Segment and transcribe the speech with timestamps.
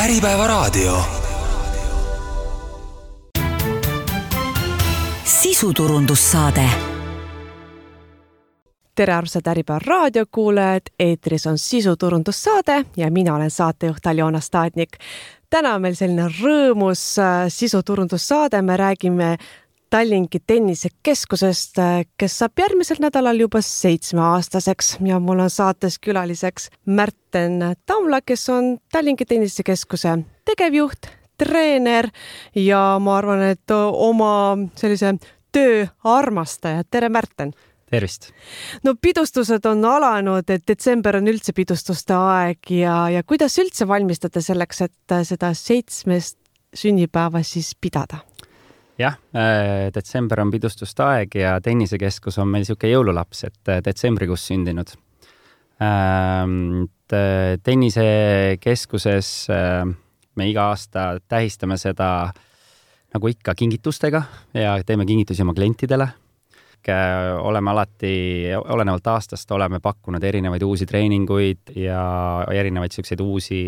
[0.00, 1.02] Äripäevaraadio.
[5.24, 6.70] sisuturundussaade
[8.94, 14.90] tere, armsad Äripäeva raadiokuulajad, eetris on sisuturundussaade ja mina olen saatejuht Aljona Staatnik.
[15.50, 19.36] täna on meil selline rõõmus äh, sisuturundussaade, me räägime
[19.90, 21.78] Tallinki tennisekeskusest,
[22.14, 28.76] kes saab järgmisel nädalal juba seitsmeaastaseks ja mul on saates külaliseks Märten Tamla, kes on
[28.92, 30.12] Tallinki tennisekeskuse
[30.46, 32.06] tegevjuht, treener
[32.54, 34.30] ja ma arvan, et oma
[34.78, 35.16] sellise
[35.52, 36.84] töö armastaja.
[36.90, 37.50] tere, Märten
[37.90, 38.30] tervist!
[38.86, 44.38] no pidustused on alanud, et detsember on üldse pidustuste aeg ja, ja kuidas üldse valmistate
[44.38, 46.38] selleks, et seda seitsmest
[46.78, 48.22] sünnipäeva siis pidada?
[49.00, 54.46] Jah, äh, detsember on pidustuste aeg ja tennisekeskus on meil niisugune jõululaps, et äh, detsembrikuus
[54.50, 54.92] sündinud.
[55.80, 59.30] Ähm, äh, tennisekeskuses
[60.36, 62.30] me iga aasta tähistame seda
[63.10, 64.22] nagu ikka kingitustega
[64.54, 66.10] ja teeme kingitusi oma klientidele
[67.44, 68.10] oleme alati,
[68.56, 72.00] olenevalt aastast, oleme pakkunud erinevaid uusi treeninguid ja
[72.48, 73.58] erinevaid niisuguseid uusi,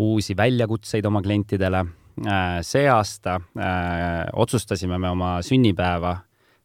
[0.00, 1.84] uusi väljakutseid oma klientidele.
[2.20, 3.38] Äh, see aasta
[4.36, 6.18] otsustasime me oma sünnipäeva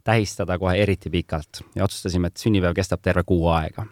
[0.04, 3.86] tähistada kohe eriti pikalt ja otsustasime, et sünnipäev kestab terve kuu aega.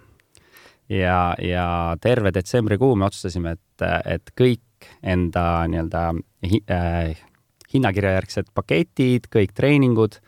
[0.90, 1.68] ja, ja
[2.02, 6.04] terve detsembrikuu me otsustasime, et, et kõik enda nii-öelda
[6.70, 7.24] äh,
[7.74, 10.20] hinnakirjajärgsed paketid, kõik treeningud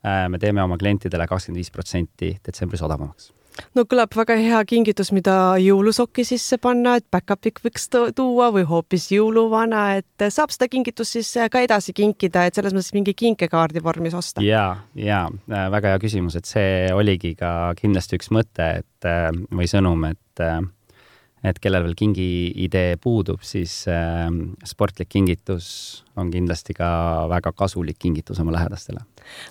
[0.00, 3.26] Äh, me teeme oma klientidele kakskümmend viis protsenti detsembris odavamaks
[3.76, 9.10] no kõlab väga hea kingitus, mida jõulusokki sisse panna, et back-up'i võiks tuua või hoopis
[9.14, 14.16] jõuluvana, et saab seda kingitust siis ka edasi kinkida, et selles mõttes mingi kinkekaardi vormis
[14.16, 14.44] osta?
[14.44, 19.30] ja, ja äh, väga hea küsimus, et see oligi ka kindlasti üks mõte, et äh,
[19.50, 20.44] või sõnum, et
[21.40, 22.24] et kellel veel kingi
[22.66, 24.26] idee puudub, siis äh,
[24.68, 25.70] sportlik kingitus
[26.20, 26.90] on kindlasti ka
[27.32, 29.00] väga kasulik kingitus oma lähedastele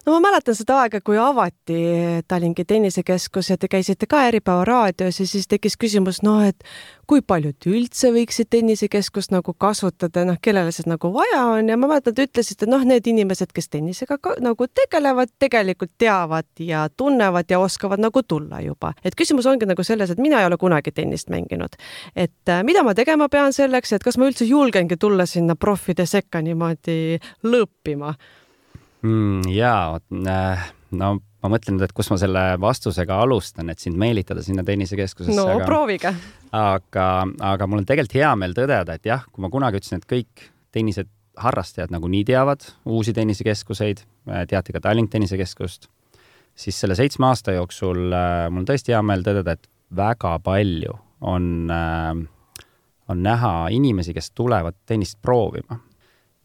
[0.06, 1.80] no ma mäletan seda aega, kui avati
[2.28, 6.64] Tallinki tennisekeskus ja te käisite ka Äripäeva raadios ja siis tekkis küsimus, noh, et
[7.10, 11.90] kui paljud üldse võiksid tennisekeskust nagu kasutada, noh, kellele see nagu vaja on ja ma
[11.90, 17.50] mäletan, te ütlesite, noh, need inimesed, kes tennisega ka, nagu tegelevad, tegelikult teavad ja tunnevad
[17.50, 18.94] ja oskavad nagu tulla juba.
[19.04, 21.80] et küsimus ongi nagu selles, et mina ei ole kunagi tennist mänginud.
[22.16, 26.06] et äh, mida ma tegema pean selleks, et kas ma üldse julgengi tulla sinna proffide
[26.06, 28.14] sekka niimoodi lõõpima
[29.06, 29.50] mm,?
[29.54, 34.44] jaa, äh, no ma mõtlen nüüd, et kus ma selle vastusega alustan, et sind meelitada
[34.46, 35.38] sinna tennisekeskusesse.
[35.38, 36.14] no aga, proovige.
[36.56, 37.08] aga,
[37.52, 40.50] aga mul on tegelikult hea meel tõdeda, et jah, kui ma kunagi ütlesin, et kõik
[40.76, 45.90] tenniseharrastajad nagunii teavad uusi tennisekeskuseid, äh, teati ka Tallink tennisekeskust,
[46.60, 50.98] siis selle seitsme aasta jooksul äh, mul on tõesti hea meel tõdeda, et väga palju
[51.20, 51.70] on
[53.10, 55.80] on näha inimesi, kes tulevad tennist proovima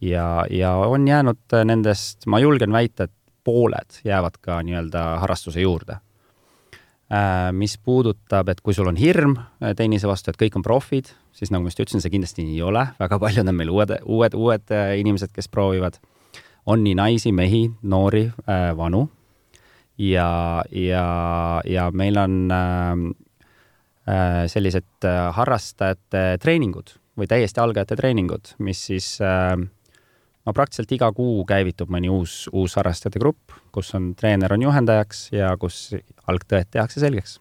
[0.05, 6.01] ja, ja on jäänud nendest, ma julgen väita, et pooled jäävad ka nii-öelda harrastuse juurde.
[7.13, 11.11] Äh, mis puudutab, et kui sul on hirm äh, tennise vastu, et kõik on profid,
[11.37, 13.93] siis nagu ma just ütlesin, see kindlasti nii ei ole, väga paljud on meil uued,
[14.09, 16.01] uued, uued äh, inimesed, kes proovivad.
[16.67, 18.31] on nii naisi, mehi, noori,
[18.77, 19.03] vanu
[19.99, 21.07] ja, ja,
[21.69, 22.97] ja meil on äh,
[24.49, 25.05] sellised
[25.37, 29.59] harrastajate treeningud või täiesti algajate treeningud, mis siis äh,
[30.45, 35.29] no praktiliselt iga kuu käivitub mõni uus, uus harrastajate grupp, kus on treener on juhendajaks
[35.35, 35.89] ja kus
[36.31, 37.39] algtõed tehakse selgeks.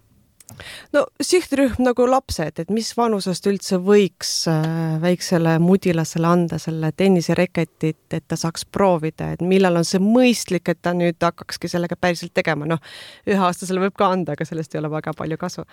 [0.94, 8.06] No sihtrühm nagu lapsed, et mis vanusest üldse võiks äh, väiksele mudilasele anda selle tennisereketit,
[8.14, 12.36] et ta saaks proovida, et millal on see mõistlik, et ta nüüd hakkakski sellega päriselt
[12.38, 12.84] tegema, noh,
[13.26, 15.66] üheaastasele võib ka anda, aga sellest ei ole väga palju kasu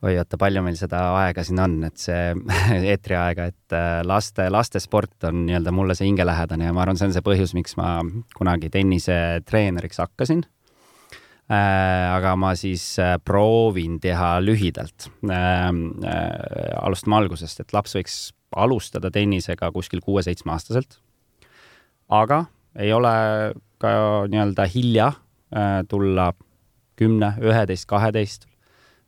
[0.00, 2.32] oi, oota, palju meil seda aega siin on, et see
[2.92, 7.16] eetriaega, et äh, laste, lastesport on nii-öelda mulle see hingelähedane ja ma arvan, see on
[7.16, 7.98] see põhjus, miks ma
[8.36, 10.44] kunagi tennisetreeneriks hakkasin
[11.50, 12.08] äh,.
[12.16, 15.10] aga ma siis äh, proovin teha lühidalt
[16.80, 18.20] alustame algusest, et laps võiks
[18.56, 20.98] alustada tennisega kuskil kuue-seitsmeaastaselt.
[22.08, 22.44] aga
[22.78, 23.12] ei ole
[23.80, 23.90] ka
[24.30, 25.12] nii-öelda hilja
[25.90, 26.28] tulla
[27.00, 28.49] kümne, üheteist, kaheteist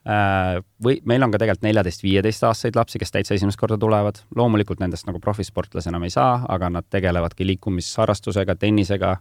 [0.03, 4.19] või meil on ka tegelikult neljateist-viieteist-aastaseid lapsi, kes täitsa esimest korda tulevad.
[4.35, 9.17] loomulikult nendest nagu profisportlasi enam ei saa, aga nad tegelevadki liikumisharrastusega, tennisega,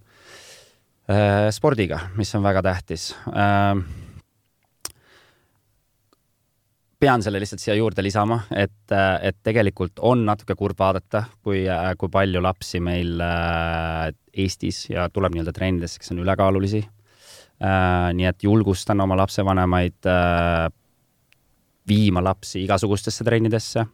[1.11, 3.11] äh, spordiga, mis on väga tähtis.
[3.29, 3.77] Äh,
[6.99, 11.65] pean selle lihtsalt siia juurde lisama, et, et tegelikult on natuke kurb vaadata, kui,
[11.97, 13.21] kui palju lapsi meil
[14.33, 17.00] Eestis ja tuleb nii-öelda trennidesse, kes on ülekaalulisi Äh,
[17.61, 20.71] nii et julgustan oma lapsevanemaid äh,
[21.87, 23.85] viima lapsi igasugustesse trennidesse.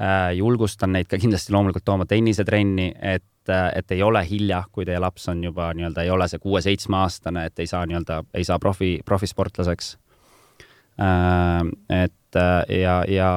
[0.00, 0.32] äh,.
[0.36, 5.28] julgustan neid ka kindlasti loomulikult tooma tennisetrenni, et, et ei ole hilja, kui teie laps
[5.28, 9.96] on juba nii-öelda, ei ole see kuue-seitsmeaastane, et ei saa nii-öelda, ei saa profi, profisportlaseks
[11.00, 11.64] äh,.
[12.02, 13.30] et ja, ja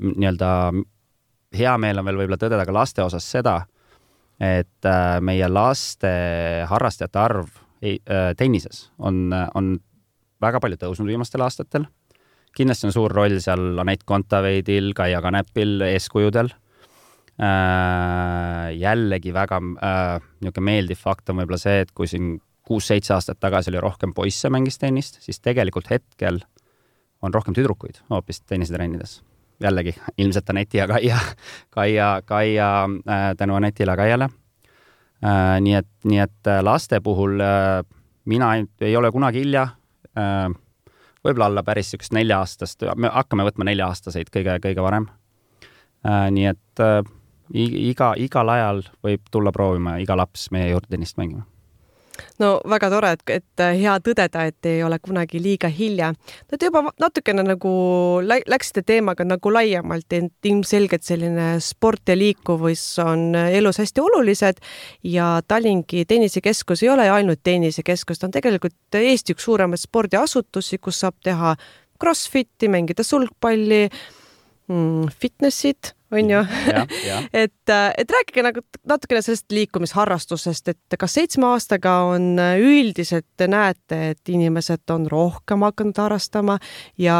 [0.00, 0.72] nii-öelda
[1.58, 3.58] hea meel on veel võib-olla tõdeda ka laste osas seda,
[4.40, 6.12] et äh, meie laste
[6.70, 7.69] harrastajate arv äh,
[8.36, 9.78] tennises on, on
[10.42, 11.86] väga palju tõusnud viimastel aastatel.
[12.56, 16.50] kindlasti on suur roll seal Anett Kontaveidil, Kaia Kanepil, eeskujudel
[17.40, 18.70] äh,.
[18.76, 23.70] jällegi väga äh, niisugune meeldiv fakt on võib-olla see, et kui siin kuus-seitse aastat tagasi
[23.72, 26.40] oli rohkem poisse mängis tennist, siis tegelikult hetkel
[27.22, 29.20] on rohkem tüdrukuid hoopis tennisetrennides
[29.60, 31.18] jällegi ilmselt Aneti ja Kaia,
[31.70, 34.39] Kaia, Kaia äh, tänu Anetile Kaiale äh,.
[35.60, 37.84] Nii et, nii et äh, laste puhul äh,
[38.24, 39.68] mina ei, ole kunagi hilja
[40.16, 40.48] äh,.
[41.24, 45.08] võib-olla alla päris niisugust nelja-aastast, me hakkame võtma nelja-aastaseid kõige, kõige varem
[46.06, 46.30] äh,.
[46.32, 47.02] nii et äh,
[47.52, 51.44] iga, igal ajal võib tulla proovima iga laps meie juurde tennist mängima
[52.42, 56.12] no väga tore, et, et äh, hea tõdeda, et ei ole kunagi liiga hilja.
[56.12, 57.72] no te juba natukene nagu
[58.24, 64.62] läksite teemaga nagu laiemalt, et ilmselgelt selline sport ja liikuvus on äh, elus hästi olulised
[65.04, 71.00] ja Tallingi tennisekeskus ei ole ainult tennisekeskus, ta on tegelikult Eesti üks suuremaid spordiasutusi, kus
[71.04, 71.54] saab teha
[72.00, 73.86] Crossfiti, mängida sulgpalli
[74.68, 76.40] mm,, fitnessit on ju.
[77.44, 83.26] et, äh, et rääkige nagu natukene sellest liikumisharrastusest, et kas seitsme aastaga on äh, üldiselt
[83.36, 86.58] te näete, et inimesed on rohkem hakanud harrastama
[86.98, 87.16] ja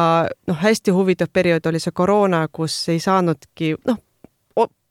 [0.47, 4.01] noh, hästi huvitav periood oli see koroona, kus ei saanudki noh,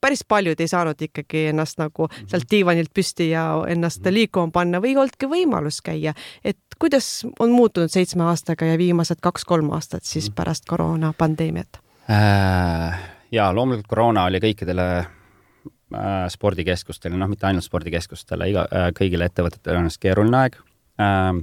[0.02, 2.28] päris paljud ei saanud ikkagi ennast nagu mhm.
[2.32, 4.14] sealt diivanilt püsti ja ennast mhm.
[4.14, 6.14] liikuma panna või ei olnudki võimalus käia.
[6.44, 10.36] et kuidas on muutunud seitsme aastaga ja viimased kaks-kolm aastat siis mhm.
[10.36, 13.19] pärast koroona pandeemiat äh,?
[13.32, 19.82] Ja loomulikult koroona oli kõikidele äh, spordikeskustele, noh, mitte ainult spordikeskustele, iga äh,, kõigile ettevõtetele
[19.82, 20.58] on keeruline aeg
[21.02, 21.34] äh,.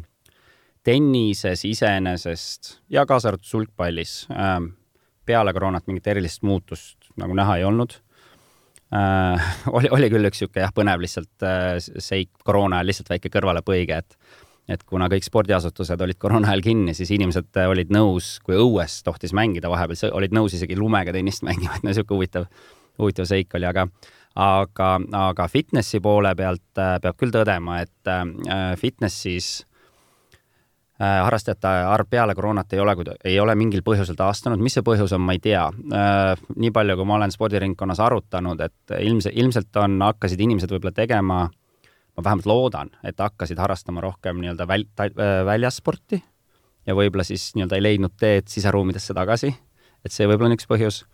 [0.87, 4.59] tennises iseenesest ja kaasa arvatud sulgpallis äh,
[5.27, 7.99] peale koroonat mingit erilist muutust nagu näha ei olnud
[8.95, 9.53] äh,.
[9.77, 14.03] oli, oli küll üks niisugune jah, põnev lihtsalt äh, seik koroona ajal, lihtsalt väike kõrvalepõige,
[14.03, 18.59] et et kuna kõik spordiasutused olid koroona ajal kinni, siis inimesed äh, olid nõus, kui
[18.59, 22.51] õues tohtis mängida vahepeal, olid nõus isegi lumega tennist mängima, et no niisugune huvitav,
[22.99, 23.87] huvitav seik oli, aga
[24.37, 24.91] aga,
[25.31, 29.65] aga fitnessi poole pealt äh, peab küll tõdema, et äh, fitnessis
[30.97, 32.95] harrastajate arv peale koroonat ei ole,
[33.29, 35.67] ei ole mingil põhjusel taastunud, mis see põhjus on, ma ei tea.
[36.57, 41.43] Nii palju, kui ma olen spordiringkonnas arutanud, et ilmselt, ilmselt on, hakkasid inimesed võib-olla tegema
[41.43, 41.66] äh,
[42.17, 46.23] ma vähemalt loodan, et hakkasid harrastama rohkem nii-öelda väl-, äh, väljasporti
[46.87, 49.53] ja võib-olla siis nii-öelda ei leidnud teed siseruumidesse tagasi,
[50.05, 51.05] et see võib-olla on üks põhjus.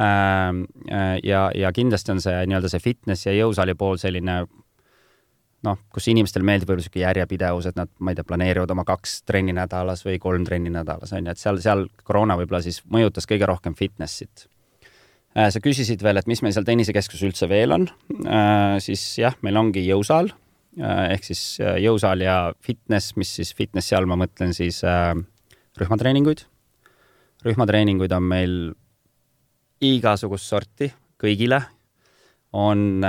[0.00, 4.42] Ähm, äh, ja, ja kindlasti on see nii-öelda see fitness ja jõusaali pool selline
[5.64, 9.22] noh, kus inimestel meeldib võib-olla niisugune järjepidevus, et nad, ma ei tea, planeerivad oma kaks
[9.28, 13.28] trenni nädalas või kolm trenni nädalas, on ju, et seal, seal koroona võib-olla siis mõjutas
[13.30, 14.48] kõige rohkem fitnessit
[15.34, 17.88] sa küsisid veel, et mis meil seal tennisekeskuses üldse veel on,
[18.22, 23.98] äh, siis jah, meil ongi jõusaal äh, ehk siis jõusaal ja fitness, mis siis fitnessi
[23.98, 24.82] all ma mõtlen siis
[25.80, 26.44] rühmatreeninguid.
[27.44, 28.56] rühmatreeninguid on meil
[29.82, 31.60] igasugust sorti kõigile.
[32.54, 33.02] on,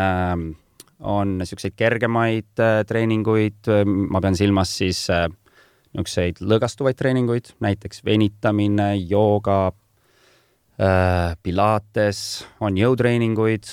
[1.00, 5.06] on niisuguseid kergemaid treeninguid, ma pean silmas siis
[5.94, 9.85] niisuguseid lõõgastuvaid treeninguid, näiteks venitamine, jooga Äh,
[10.76, 12.20] Pilates,
[12.60, 13.70] on jõutreeninguid,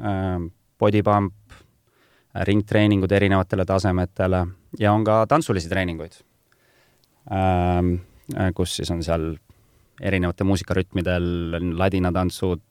[0.00, 0.42] äh,
[0.78, 4.42] body pump, äh, ringtreeningud erinevatele tasemetele
[4.80, 6.18] ja on ka tantsulisi treeninguid,
[7.32, 7.94] ähm,
[8.56, 9.30] kus siis on seal
[10.00, 11.26] erinevate muusikarütmidel
[11.78, 12.62] ladinatantsud,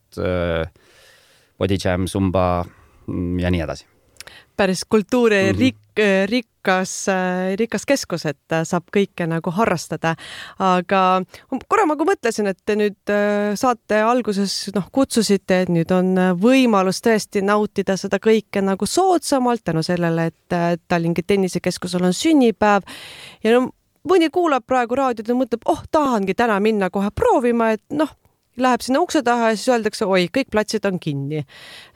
[1.57, 2.63] body jam, zumba
[3.07, 3.90] mm, ja nii edasi
[4.61, 5.59] päris kultuuri mm -hmm.
[5.61, 5.81] rik-,
[6.29, 7.05] rikas,
[7.55, 10.15] rikas keskus, et saab kõike nagu harrastada.
[10.59, 11.21] aga
[11.67, 13.13] korra ma ka mõtlesin, et te nüüd
[13.55, 19.83] saate alguses noh, kutsusite, et nüüd on võimalus tõesti nautida seda kõike nagu soodsamalt tänu
[19.83, 22.81] sellele, et Tallinna Tennisekeskusel on sünnipäev
[23.43, 23.71] ja no
[24.07, 28.09] mõni kuulab praegu raadiot ja mõtleb, oh, tahangi täna minna kohe proovima, et noh
[28.61, 31.43] läheb sinna ukse taha ja siis öeldakse, oi, kõik platsid on kinni.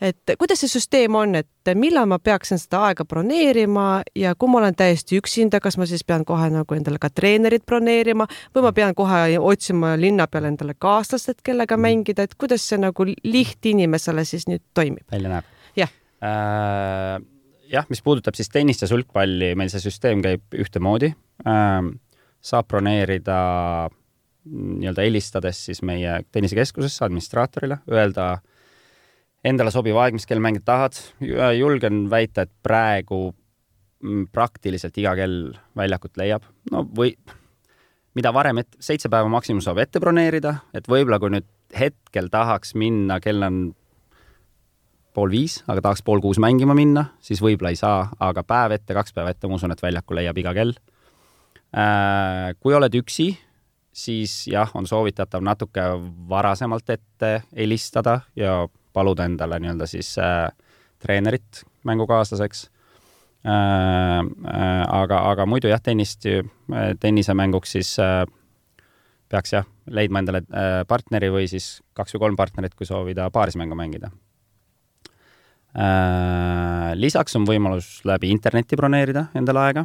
[0.01, 4.61] et kuidas see süsteem on, et millal ma peaksin seda aega broneerima ja kui ma
[4.61, 8.71] olen täiesti üksinda, kas ma siis pean kohe nagu endale ka treenerit broneerima või ma
[8.75, 11.87] pean kohe otsima linna peal endale kaaslast, et kellega mm.
[11.87, 15.05] mängida, et kuidas see nagu lihtinimesele siis nüüd toimib?
[15.11, 15.51] välja näeb?
[15.75, 15.91] jah
[16.21, 17.19] äh,.
[17.71, 21.13] jah, mis puudutab siis tennist ja sulgpalli, meil see süsteem käib ühtemoodi
[21.45, 21.91] äh,.
[22.45, 23.37] saab broneerida
[24.45, 28.35] nii-öelda helistades siis meie tennisekeskusesse administraatorile, öelda
[29.45, 30.99] endale sobiv aeg, mis kell mängida tahad.
[31.57, 33.29] julgen väita, et praegu
[34.03, 36.45] mm, praktiliselt iga kell väljakut leiab.
[36.71, 37.15] no või
[38.15, 42.75] mida varem, et seitse päeva maksimum saab ette broneerida, et võib-olla kui nüüd hetkel tahaks
[42.79, 43.65] minna, kell on
[45.15, 48.95] pool viis, aga tahaks pool kuus mängima minna, siis võib-olla ei saa, aga päev ette,
[48.95, 50.75] kaks päeva ette, ma usun, et väljaku leiab iga kell.
[51.75, 53.33] Äh, kui oled üksi,
[53.95, 55.83] siis jah, on soovitatav natuke
[56.29, 60.49] varasemalt ette helistada ja paluda endale nii-öelda siis äh,
[60.99, 62.65] treenerit mängukaaslaseks
[63.45, 63.51] äh,.
[63.51, 66.25] Äh, aga, aga muidu jah, tennist,
[66.99, 68.23] tennisemänguks siis äh,
[69.29, 73.77] peaks jah, leidma endale äh, partneri või siis kaks või kolm partnerit, kui soovida paarismängu
[73.77, 74.11] mängida
[75.75, 79.81] Äh, lisaks on võimalus läbi interneti broneerida endale aega.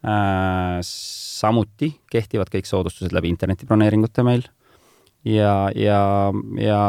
[0.00, 4.46] Äh, samuti kehtivad kõik soodustused läbi interneti broneeringute meil.
[5.28, 6.00] ja, ja,
[6.56, 6.80] ja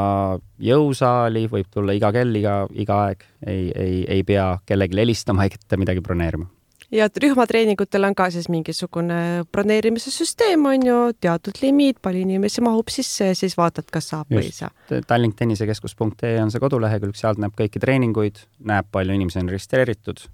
[0.63, 5.59] jõusaali võib tulla iga kell, iga, iga aeg, ei, ei, ei pea kellelegi helistama ega
[5.81, 6.47] midagi broneerima
[6.95, 12.91] ja rühmatreeningutel on ka siis mingisugune broneerimise süsteem, on ju, teatud limiit, palju inimesi mahub
[12.91, 14.39] sisse ja siis vaatad, kas saab Just.
[14.39, 15.01] või ei saa.
[15.07, 20.27] Tallink tennisekeskus.ee on see kodulehekülg, sealt näeb kõiki treeninguid, näeb, palju inimesi on registreeritud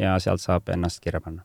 [0.00, 1.44] ja sealt saab ennast kirja panna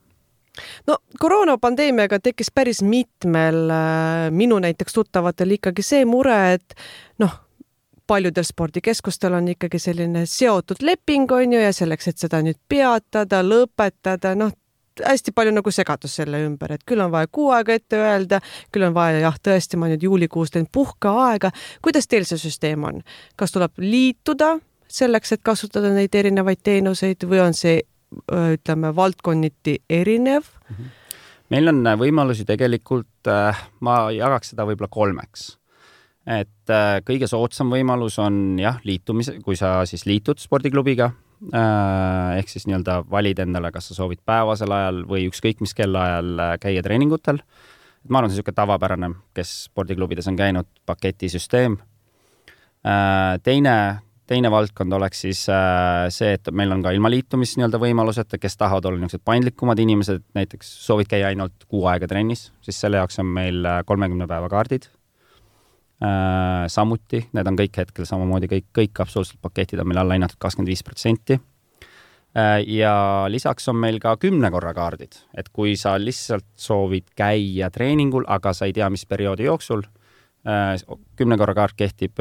[0.88, 6.76] no koroonapandeemiaga tekkis päris mitmel äh, minu näiteks tuttavatel ikkagi see mure, et
[7.24, 7.40] noh,
[8.08, 13.42] paljudel spordikeskustel on ikkagi selline seotud leping, on ju, ja selleks, et seda nüüd peatada,
[13.46, 14.52] lõpetada, noh,
[15.02, 18.42] hästi palju nagu segadust selle ümber, et küll on vaja kuu aega ette öelda,
[18.72, 21.52] küll on vaja jah, tõesti, ma nüüd juulikuus teen puhkeaega.
[21.82, 23.02] kuidas teil see süsteem on?
[23.36, 24.58] kas tuleb liituda
[24.88, 27.82] selleks, et kasutada neid erinevaid teenuseid või on see
[28.54, 30.76] ütleme valdkonniti erinev mm?
[30.76, 30.94] -hmm.
[31.50, 35.52] meil on võimalusi tegelikult, äh, ma jagaks seda võib-olla kolmeks
[36.30, 41.10] et äh, kõige soodsam võimalus on jah, liitumise, kui sa siis liitud spordiklubiga
[41.52, 46.32] äh,, ehk siis nii-öelda valid endale, kas sa soovid päevasel ajal või ükskõik mis kellaajal
[46.40, 47.42] äh, käia treeningutel.
[47.44, 51.78] et ma arvan, see on niisugune tavapärane, kes spordiklubides on käinud, paketisüsteem
[52.88, 53.36] äh,.
[53.44, 53.76] teine,
[54.30, 58.60] teine valdkond oleks siis äh, see, et meil on ka ilma liitumist nii-öelda võimalused, kes
[58.60, 63.20] tahavad olla niisugused paindlikumad inimesed, näiteks soovid käia ainult kuu aega trennis, siis selle jaoks
[63.24, 64.90] on meil äh, kolmekümne päeva kaardid
[66.04, 70.40] Äh, samuti, need on kõik hetkel samamoodi kõik, kõik absoluutselt paketid on meil alla hinnatud
[70.42, 71.40] kakskümmend viis protsenti.
[72.66, 72.94] Ja
[73.30, 78.56] lisaks on meil ka kümne korra kaardid, et kui sa lihtsalt soovid käia treeningul, aga
[78.58, 79.84] sa ei tea, mis perioodi jooksul,
[81.14, 82.18] kümne korra kaart kehtib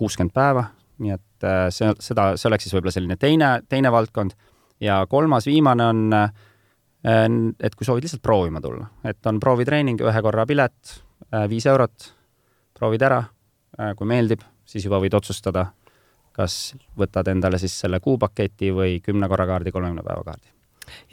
[0.00, 0.64] kuuskümmend päeva,
[1.00, 4.36] nii et see, seda, see oleks siis võib-olla selline teine, teine valdkond.
[4.80, 6.14] ja kolmas, viimane on,
[7.60, 10.94] et kui soovid lihtsalt proovima tulla, et on proovitreening, ühe korra pilet,
[11.48, 12.10] viis eurot
[12.80, 13.20] proovid ära,
[13.78, 15.66] äh, kui meeldib, siis juba võid otsustada,
[16.36, 20.48] kas võtad endale siis selle kuupaketi või kümne korra kaardi, kolmekümne päeva kaardi.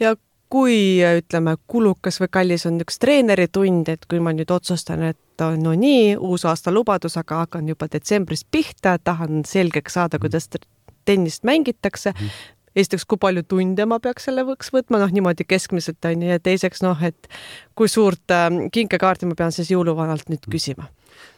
[0.00, 0.14] ja
[0.48, 5.72] kui ütleme, kulukas või kallis on üks treeneritund, et kui ma nüüd otsustan, et no
[5.78, 10.26] nii, uus aasta lubadus, aga hakkan juba detsembrist pihta, tahan selgeks saada, mhm.
[10.26, 10.48] kuidas
[11.04, 15.42] tennist mängitakse mm, -hmm esiteks, kui palju tunde ma peaks selle võiks võtma, noh niimoodi
[15.48, 17.26] keskmiselt on ju, ja teiseks noh, et
[17.74, 20.86] kui suurt äh, kinkekaarti ma pean siis jõuluvanalt nüüd küsima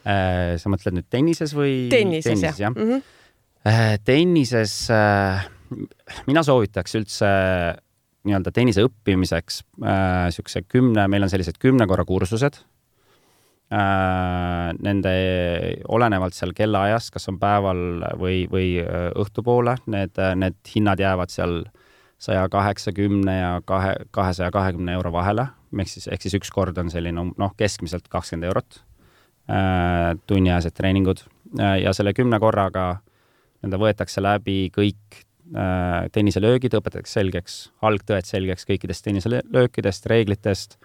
[0.01, 1.89] Äh, sa mõtled nüüd tennises või?
[1.93, 2.75] tennises, tennises, jah, jah.?
[2.75, 4.01] Mm -hmm.
[4.09, 5.45] tennises äh,
[6.27, 7.29] mina soovitaks üldse
[8.25, 12.59] nii-öelda tennise õppimiseks niisuguse kümne, meil on sellised kümne korra kursused.
[13.71, 15.11] Nende,
[15.95, 21.55] olenevalt seal kellaajast, kas on päeval või, või õhtupoole, need, need hinnad jäävad seal
[22.19, 25.47] saja kaheksakümne ja kahe, kahesaja kahekümne euro vahele,
[25.79, 28.81] ehk siis, ehk siis üks kord on selline noh, keskmiselt kakskümmend eurot
[29.51, 31.25] Äh, tunniajased treeningud.
[31.59, 35.17] Äh, ja selle kümne korraga nii-öelda võetakse läbi kõik
[35.57, 40.79] äh, tenniselöögid, õpetatakse selgeks, algtõed selgeks kõikidest tenniselöökidest, reeglitest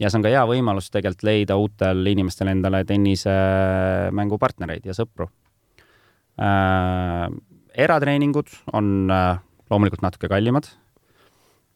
[0.00, 5.26] ja see on ka hea võimalus tegelikult leida uutel inimestel endale tennisemängupartnereid ja sõpru
[6.40, 7.26] äh,.
[7.84, 9.38] eratreeningud on äh,
[9.70, 10.66] loomulikult natuke kallimad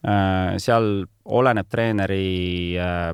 [0.05, 0.57] äh,.
[0.61, 3.13] seal oleneb treeneri äh,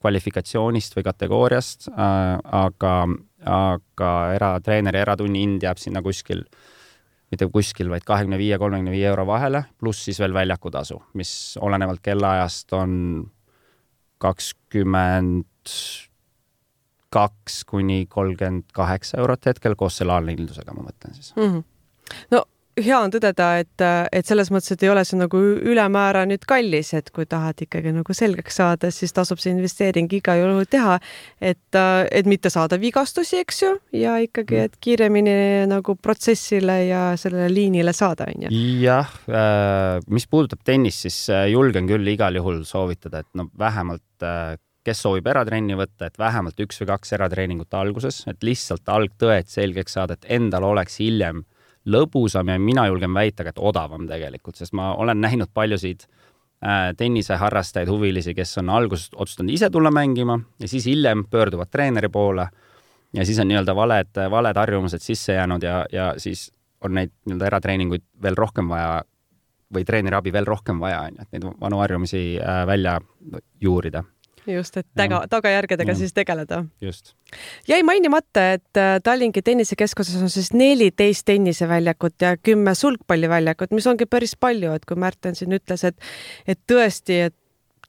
[0.00, 2.94] kvalifikatsioonist või kategooriast äh,, aga,
[3.44, 6.40] aga eratreeneri eratunni hind jääb sinna kuskil,
[7.30, 11.30] mitte kuskil, vaid kahekümne viie, kolmekümne viie euro vahele, pluss siis veel väljakutasu, mis
[11.60, 12.90] olenevalt kellaajast on
[14.20, 15.46] kakskümmend
[17.10, 21.48] kaks kuni kolmkümmend kaheksa eurot hetkel koos selle allhindlusega, ma mõtlen siis mm.
[21.48, 22.16] -hmm.
[22.36, 22.44] no
[22.78, 23.82] hea on tõdeda, et,
[24.14, 27.92] et selles mõttes, et ei ole see nagu ülemäära nüüd kallis, et kui tahad ikkagi
[27.94, 30.98] nagu selgeks saada, siis tasub see investeering igal juhul teha,
[31.40, 37.50] et, et mitte saada vigastusi, eks ju, ja ikkagi, et kiiremini nagu protsessile ja sellele
[37.52, 38.54] liinile saada, on ju.
[38.84, 44.26] jah, äh, mis puudutab tennist, siis äh, julgen küll igal juhul soovitada, et no vähemalt
[44.26, 49.50] äh, kes soovib eratrenni võtta, et vähemalt üks või kaks eratreeningut alguses, et lihtsalt algtõed
[49.50, 51.44] selgeks saada, et endal oleks hiljem
[51.86, 56.90] lõbusam ja mina julgen väita ka, et odavam tegelikult, sest ma olen näinud paljusid äh,
[56.96, 62.48] tenniseharrastajaid, huvilisi, kes on alguses otsustanud ise tulla mängima ja siis hiljem pöörduvad treeneri poole
[63.12, 66.50] ja siis on nii-öelda valed, valed harjumused sisse jäänud ja, ja siis
[66.84, 69.02] on neid nii-öelda eratreeninguid veel rohkem vaja
[69.74, 72.98] või treeneri abi veel rohkem vaja, on ju, et neid vanu harjumusi äh, välja
[73.60, 74.04] juurida
[74.54, 75.98] just, et taga, tagajärgedega ja.
[75.98, 76.64] siis tegeleda.
[76.80, 77.14] just.
[77.68, 84.06] jäi mainimata, et äh, Tallinki tennisekeskuses on siis neliteist tenniseväljakut ja kümme sulgpalliväljakut, mis ongi
[84.06, 85.96] päris palju, et kui Märten siin ütles, et
[86.46, 87.36] et tõesti, et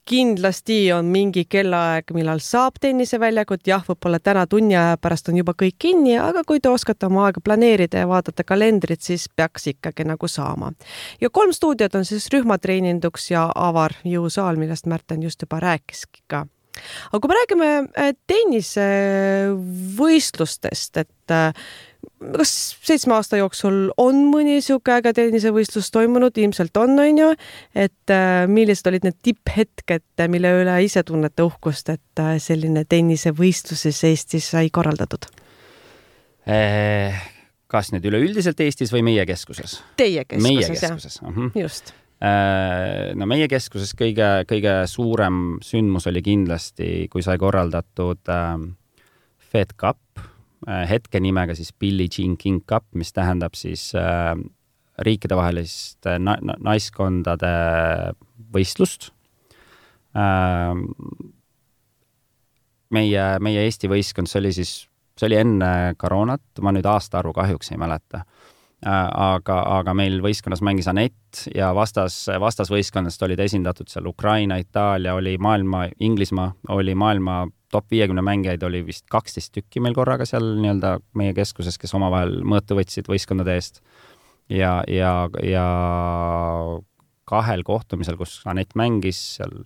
[0.05, 5.53] kindlasti on mingi kellaaeg, millal saab tenniseväljakut, jah, võib-olla täna tunni aja pärast on juba
[5.57, 10.03] kõik kinni, aga kui te oskate oma aega planeerida ja vaadata kalendrit, siis peaks ikkagi
[10.09, 10.71] nagu saama.
[11.21, 16.45] ja kolm stuudiot on siis rühmatreeninguks ja avar jõusaal, millest Märten just juba rääkiski ka
[17.11, 21.53] aga kui me räägime äh, tennisevõistlustest, et äh,
[22.35, 22.53] kas
[22.85, 27.29] seitsme aasta jooksul on mõni niisugune äge tennisevõistlus toimunud, ilmselt on, on ju,
[27.75, 33.87] et äh, millised olid need tipphetked, mille üle ise tunnete uhkust, et äh, selline tennisevõistlus
[33.87, 35.29] siis Eestis sai korraldatud
[36.47, 37.17] eh,?
[37.71, 39.79] kas nüüd üleüldiselt Eestis või meie keskuses?
[39.97, 41.51] Teie keskuses, meie keskuses, uh -huh.
[41.55, 48.59] just no meie keskuses kõige, kõige suurem sündmus oli kindlasti, kui sai korraldatud äh,
[49.51, 49.97] Fed Cup
[50.69, 54.35] Äh, hetke nimega siis Billie Jean King Cup, mis tähendab siis äh,
[55.01, 57.49] riikidevahelist äh, na naiskondade
[58.53, 59.09] võistlust
[60.13, 60.77] äh,.
[62.93, 64.75] meie, meie Eesti võistkond, see oli siis,
[65.17, 68.21] see oli enne koroonat, ma nüüd aastaarvu kahjuks ei mäleta
[68.85, 75.35] aga, aga meil võistkonnas mängis Anett ja vastas, vastasvõistkonnast olid esindatud seal Ukraina, Itaalia, oli
[75.37, 80.97] maailma, Inglismaa, oli maailma top viiekümne mängijaid oli vist kaksteist tükki meil korraga seal nii-öelda
[81.17, 83.81] meie keskuses, kes omavahel mõõtu võtsid võistkondade eest.
[84.49, 85.13] ja, ja,
[85.45, 85.65] ja
[87.31, 89.61] kahel kohtumisel, kus Anett mängis seal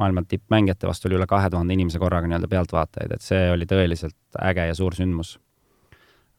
[0.00, 4.40] maailma tippmängijate vastu oli üle kahe tuhande inimese korraga nii-öelda pealtvaatajaid, et see oli tõeliselt
[4.42, 5.36] äge ja suur sündmus.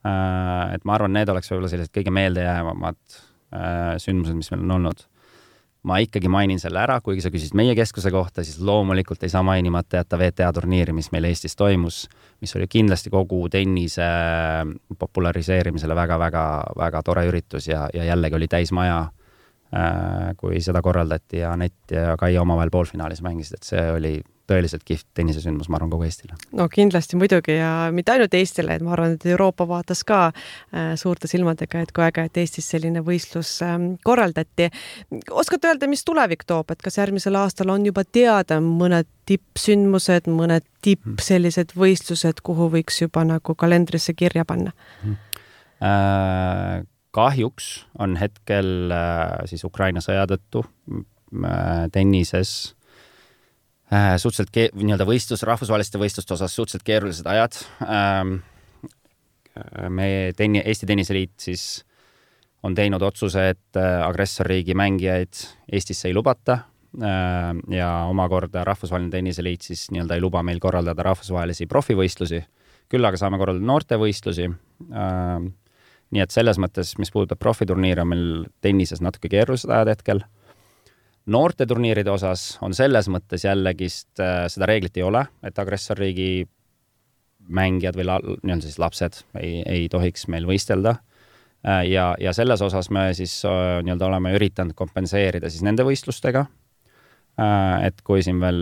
[0.06, 3.00] Äh, et ma arvan, need oleks võib-olla sellised kõige meeldejäävamad
[3.56, 5.06] äh, sündmused, mis meil on olnud
[5.86, 9.44] ma ikkagi mainin selle ära, kuigi sa küsisid meie keskuse kohta, siis loomulikult ei saa
[9.46, 12.06] mainimata jätta WTA turniiri, mis meil Eestis toimus,
[12.42, 14.08] mis oli kindlasti kogu tennise
[15.00, 19.02] populariseerimisele väga-väga-väga tore üritus ja, ja jällegi oli täismaja,
[19.76, 24.16] äh, kui seda korraldati ja Anett ja Kai omavahel poolfinaalis mängisid, et see oli
[24.50, 26.38] tõeliselt kihvt tennisesündmus, ma arvan, kogu Eestile.
[26.58, 30.94] no kindlasti muidugi ja mitte ainult Eestile, et ma arvan, et Euroopa vaatas ka äh,
[31.00, 34.70] suurte silmadega, et kui et Eestis selline võistlus äh, korraldati.
[35.32, 40.66] oskate öelda, mis tulevik toob, et kas järgmisel aastal on juba teada mõned tippsündmused, mõned
[40.86, 41.22] tipp hmm.
[41.22, 45.22] sellised võistlused, kuhu võiks juba nagu kalendrisse kirja panna hmm.?
[45.86, 50.64] Äh, kahjuks on hetkel äh, siis Ukraina sõja tõttu
[51.92, 52.76] tennises
[54.18, 58.38] suhteliselt ke-, nii-öelda võistlus, rahvusvaheliste võistluste osas suhteliselt keerulised ajad ähm,.
[59.90, 61.86] me tenni-, Eesti Tenniseliit siis
[62.66, 69.68] on teinud otsuse, et äh, agressorriigi mängijaid Eestisse ei lubata äh, ja omakorda Rahvusvaheline Tenniseliit
[69.70, 72.42] siis nii-öelda ei luba meil korraldada rahvusvahelisi profivõistlusi,
[72.92, 75.52] küll aga saame korraldada noortevõistlusi äh,.
[76.16, 78.28] nii et selles mõttes, mis puudutab profiturniire, on meil
[78.62, 80.26] tennises natuke keerulised ajad hetkel
[81.32, 86.46] noorteturniiride osas on selles mõttes jällegist äh, seda reeglit ei ole, et agressorriigi
[87.46, 90.96] mängijad või nii-öelda siis lapsed ei, ei tohiks meil võistelda
[91.66, 91.86] äh,.
[91.90, 97.86] ja, ja selles osas me siis äh, nii-öelda oleme üritanud kompenseerida siis nende võistlustega äh,.
[97.90, 98.62] et kui siin veel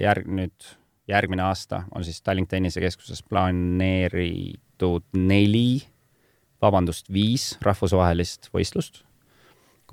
[0.00, 0.72] järg-, nüüd
[1.08, 5.82] järgmine aasta on siis Tallink Tennisekeskuses planeeritud neli,
[6.64, 9.04] vabandust, viis rahvusvahelist võistlust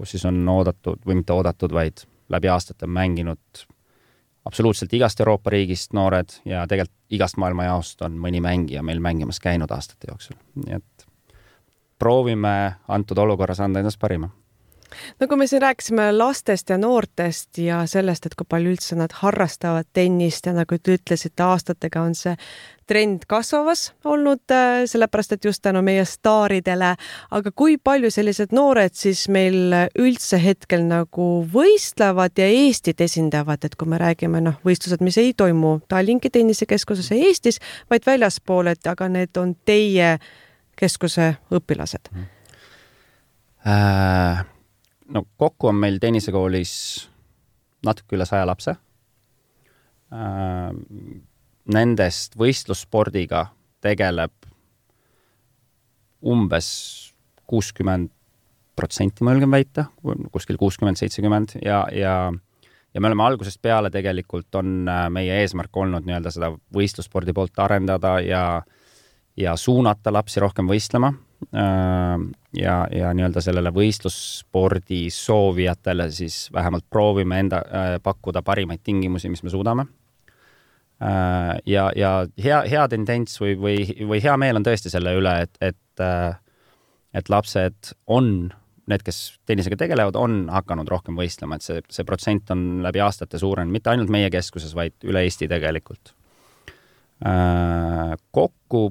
[0.01, 2.01] kus siis on oodatud või mitte oodatud, vaid
[2.33, 3.65] läbi aastate mänginud
[4.45, 9.39] absoluutselt igast Euroopa riigist noored ja tegelikult igast maailma jaost on mõni mängija meil mängimas
[9.43, 11.07] käinud aastate jooksul, nii et
[12.01, 14.31] proovime antud olukorras anda endast parima.
[15.19, 19.13] No kui me siin rääkisime lastest ja noortest ja sellest, et kui palju üldse nad
[19.21, 22.33] harrastavad tennist ja nagu te ütlesite, aastatega on see
[22.91, 26.91] trend kasvamas olnud, äh, sellepärast et just tänu meie staaridele,
[27.31, 33.77] aga kui palju sellised noored siis meil üldse hetkel nagu võistlevad ja Eestit esindavad, et
[33.79, 39.07] kui me räägime noh, võistlused, mis ei toimu Tallinki tennisekeskuses Eestis, vaid väljaspool, et aga
[39.11, 40.17] need on teie
[40.79, 42.11] keskuse õpilased
[43.67, 44.45] äh,?
[45.11, 46.71] no kokku on meil tennisekoolis
[47.85, 48.75] natuke üle saja lapse
[50.11, 50.71] äh,.
[51.71, 53.45] Nendest võistlusspordiga
[53.81, 54.33] tegeleb
[56.21, 56.67] umbes
[57.49, 58.09] kuuskümmend
[58.77, 59.85] protsenti, ma julgen väita,
[60.31, 62.15] kuskil kuuskümmend, seitsekümmend ja, ja
[62.91, 67.59] ja me oleme algusest peale tegelikult on äh, meie eesmärk olnud nii-öelda seda võistlusspordi poolt
[67.63, 68.43] arendada ja
[69.39, 71.13] ja suunata lapsi rohkem võistlema
[71.55, 72.19] Äh,
[72.53, 79.41] ja, ja nii-öelda sellele võistlusspordi soovijatele siis vähemalt proovime enda äh, pakkuda parimaid tingimusi, mis
[79.43, 79.87] me suudame.
[81.01, 82.11] Äh, ja, ja
[82.43, 86.03] hea, hea tendents või, või, või hea meel on tõesti selle üle, et, et,
[87.17, 88.51] et lapsed on,
[88.91, 93.41] need, kes tennisega tegelevad, on hakanud rohkem võistlema, et see, see protsent on läbi aastate
[93.41, 96.13] suurenenud, mitte ainult meie keskuses, vaid üle Eesti tegelikult.
[98.31, 98.83] kokku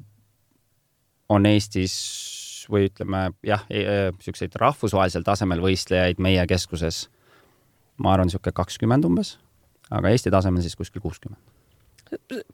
[1.31, 1.95] on Eestis
[2.71, 7.05] või ütleme jah, niisuguseid e, rahvusvahelisel tasemel võistlejaid meie keskuses,
[8.03, 9.37] ma arvan, niisugune kakskümmend umbes,
[9.91, 11.50] aga Eesti tasemel siis kuskil kuuskümmend.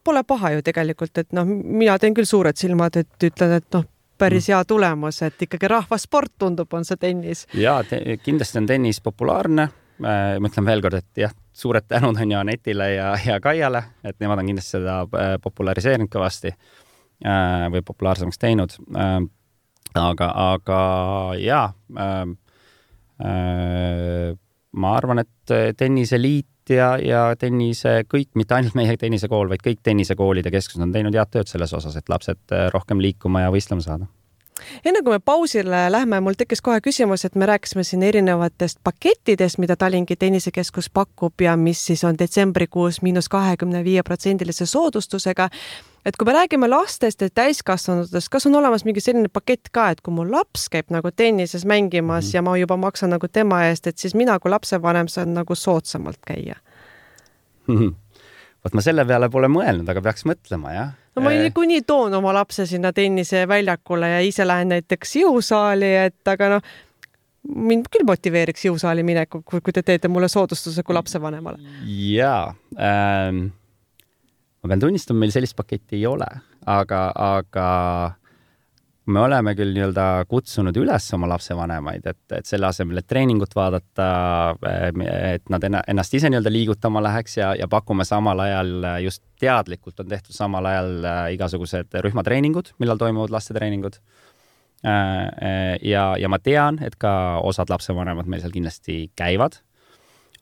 [0.05, 3.87] Pole paha ju tegelikult, et noh, mina teen küll suured silmad, et ütlen, et noh,
[4.19, 4.53] päris mm.
[4.53, 7.47] hea tulemus, et ikkagi rahvasport tundub, on see tennis.
[7.55, 9.69] ja te, kindlasti on tennis populaarne.
[9.97, 14.19] ma ütlen veel kord, et jah, suured tänud on ju Anetile ja, ja Kaiale, et
[14.21, 19.23] nemad on kindlasti seda äh, populariseerinud kõvasti äh, või populaarsemaks teinud äh,
[19.97, 20.81] aga, aga
[21.97, 22.27] äh,
[24.77, 30.47] ma arvan, et tenniseliit ja, ja tennise kõik, mitte ainult meie tennisekool, vaid kõik tennisekoolid
[30.47, 33.85] ja keskused on teinud head tööd selles osas, et lapsed äh, rohkem liikuma ja võistlema
[33.85, 34.09] saada
[34.85, 39.59] enne kui me pausile lähme, mul tekkis kohe küsimus, et me rääkisime siin erinevatest pakettidest,
[39.59, 45.51] mida Tallinki tennisekeskus pakub ja mis siis on detsembrikuus miinus kahekümne viie protsendilise soodustusega
[46.07, 50.01] et kui me räägime lastest ja täiskasvanutest, kas on olemas mingi selline pakett ka, et
[50.01, 53.87] kui mu laps käib nagu tennises mängimas mm ja ma juba maksan nagu tema eest,
[53.87, 56.57] et siis mina kui lapsevanem saan nagu soodsamalt käia
[57.67, 57.77] mm?
[57.79, 57.95] -hmm.
[58.65, 62.35] vot ma selle peale pole mõelnud, aga peaks mõtlema, jah no ma niikuinii toon oma
[62.37, 66.73] lapse sinna tenniseväljakule ja ise lähen näiteks jõusaali, et aga noh,
[67.47, 71.63] mind küll motiveeriks jõusaali minekul, kui te teete mulle soodustuse kui lapsevanemale.
[71.87, 73.47] jaa ähm
[74.67, 76.27] ma pean tunnistama, meil sellist paketti ei ole,
[76.67, 77.67] aga, aga
[79.07, 84.09] me oleme küll nii-öelda kutsunud üles oma lapsevanemaid, et, et selle asemel, et treeningut vaadata,
[85.37, 90.11] et nad ennast ise nii-öelda liigutama läheks ja, ja pakume samal ajal just teadlikult on
[90.11, 94.01] tehtud samal ajal äh, igasugused rühmatreeningud, millal toimuvad lastetreeningud.
[94.87, 97.11] Ja, ja ma tean, et ka
[97.43, 99.57] osad lapsevanemad meil seal kindlasti käivad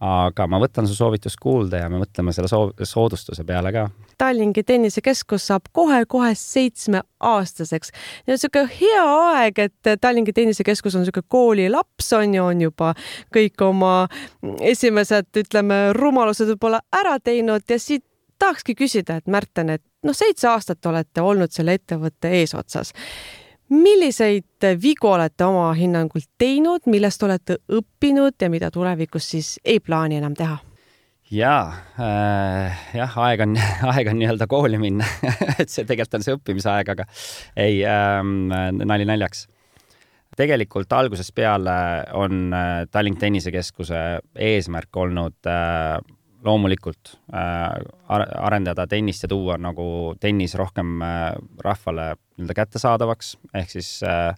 [0.05, 3.85] aga ma võtan su soovitust kuulda ja me mõtleme selle soov, soodustuse peale ka.
[4.21, 7.93] Tallinki tennisekeskus saab kohe-kohe seitsmeaastaseks.
[8.29, 12.95] niisugune hea aeg, et Tallinki tennisekeskus on niisugune koolilaps on ju, on juba
[13.35, 13.95] kõik oma
[14.61, 18.05] esimesed, ütleme, rumalused võib-olla ära teinud ja siit
[18.39, 22.93] tahakski küsida, et Märten, et noh, seitse aastat olete olnud selle ettevõtte eesotsas
[23.73, 30.21] milliseid vigu olete oma hinnangul teinud, millest olete õppinud ja mida tulevikus siis ei plaani
[30.21, 30.59] enam teha?
[31.33, 33.57] jaa äh,, jah, aeg on,
[33.95, 35.07] aeg on nii-öelda kooli minna
[35.61, 37.07] et see tegelikult on see õppimisaeg, aga
[37.57, 38.53] ei ähm,,
[38.85, 39.47] nali naljaks.
[40.37, 41.77] tegelikult algusest peale
[42.21, 44.05] on äh, Tallink Tennisekeskuse
[44.51, 45.97] eesmärk olnud äh,
[46.45, 47.71] loomulikult äh,
[48.39, 51.33] arendada tennist ja tuua nagu tennis rohkem äh,
[51.65, 54.35] rahvale nii-öelda kättesaadavaks, ehk siis äh,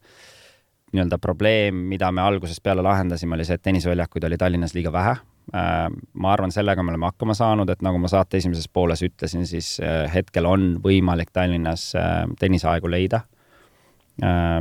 [0.92, 5.16] nii-öelda probleem, mida me algusest peale lahendasime, oli see, et tenniseväljakuid oli Tallinnas liiga vähe
[5.16, 5.86] äh,.
[6.12, 9.76] ma arvan, sellega me oleme hakkama saanud, et nagu ma saate esimeses pooles ütlesin, siis
[10.14, 11.92] hetkel on võimalik Tallinnas
[12.38, 13.24] tenniseaegu leida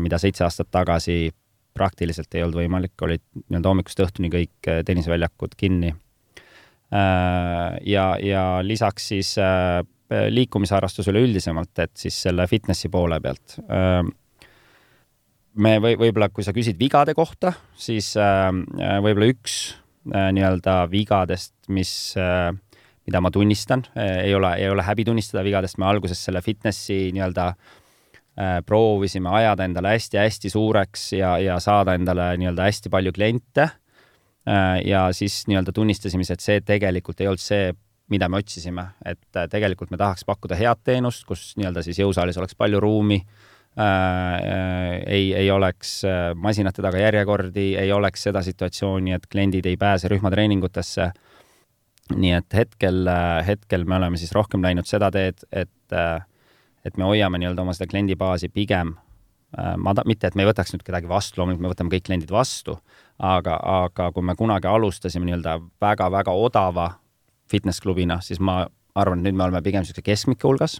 [0.03, 1.29] mida seitse aastat tagasi
[1.75, 5.93] praktiliselt ei olnud võimalik, olid nii-öelda hommikust õhtuni kõik tenniseväljakud kinni
[6.91, 9.81] ja, ja lisaks siis äh,
[10.29, 13.57] liikumisharrastus üleüldisemalt, et siis selle fitnessi poole pealt.
[13.65, 14.03] Äh,
[15.55, 19.53] me või, võib-olla, kui sa küsid vigade kohta, siis võib-olla üks
[20.05, 21.93] nii-öelda vigadest, mis,
[23.07, 27.47] mida ma tunnistan, ei ole, ei ole häbi tunnistada vigadest, me alguses selle fitnessi nii-öelda
[28.67, 33.69] proovisime ajada endale hästi-hästi suureks ja, ja saada endale nii-öelda hästi palju kliente
[34.85, 37.73] ja siis nii-öelda tunnistasime, et see tegelikult ei olnud see,
[38.13, 42.57] mida me otsisime, et tegelikult me tahaks pakkuda head teenust, kus nii-öelda siis jõusaalis oleks
[42.57, 43.21] palju ruumi.
[43.75, 45.97] Äh,, ei, ei oleks
[46.39, 51.09] masinate taga järjekordi, ei oleks seda situatsiooni, et kliendid ei pääse rühmatreeningutesse.
[52.15, 53.09] Nii et hetkel,
[53.47, 55.97] hetkel me oleme siis rohkem läinud seda teed, et,
[56.85, 58.93] et me hoiame nii-öelda oma seda kliendibaasi pigem
[59.55, 62.33] ma ta-, mitte et me ei võtaks nüüd kedagi vastu, loomulikult me võtame kõik kliendid
[62.33, 62.77] vastu,
[63.23, 66.89] aga, aga kui me kunagi alustasime nii-öelda väga-väga odava
[67.51, 68.63] fitness klubina, siis ma
[68.95, 70.79] arvan, et nüüd me oleme pigem niisuguse keskmike hulgas,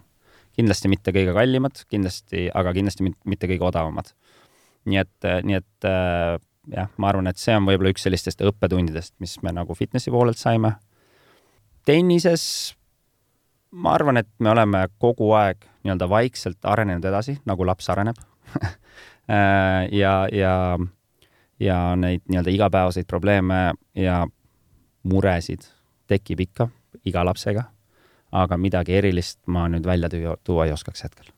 [0.56, 4.12] kindlasti mitte kõige kallimad, kindlasti, aga kindlasti mitte kõige odavamad.
[4.86, 5.86] nii et, nii et
[6.72, 10.38] jah, ma arvan, et see on võib-olla üks sellistest õppetundidest, mis me nagu fitnessi poolelt
[10.38, 10.76] saime.
[11.86, 12.74] Tennises
[13.70, 18.18] ma arvan, et me oleme kogu aeg nii-öelda vaikselt arenenud edasi, nagu laps areneb
[20.00, 20.54] ja, ja,
[21.60, 24.26] ja neid nii-öelda igapäevaseid probleeme ja
[25.02, 25.66] muresid
[26.06, 26.68] tekib ikka
[27.04, 27.64] iga lapsega.
[28.32, 30.08] aga midagi erilist ma nüüd välja
[30.44, 31.30] tuua ei oskaks hetkel